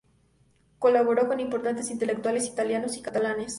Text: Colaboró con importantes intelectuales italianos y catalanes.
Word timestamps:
Colaboró 0.79 1.27
con 1.27 1.39
importantes 1.39 1.91
intelectuales 1.91 2.47
italianos 2.47 2.97
y 2.97 3.03
catalanes. 3.03 3.49